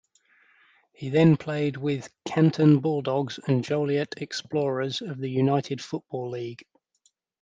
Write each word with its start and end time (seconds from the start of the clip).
He 0.93 1.11
then 1.11 1.37
played 1.37 1.77
with 1.77 2.09
Canton 2.25 2.79
Bulldogs 2.79 3.39
and 3.45 3.63
Joliet 3.63 4.15
Explorers 4.17 4.99
of 5.03 5.19
the 5.19 5.29
United 5.29 5.79
Football 5.79 6.31
League. 6.31 6.65